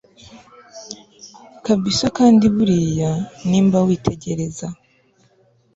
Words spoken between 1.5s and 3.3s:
kabsa kandi buriya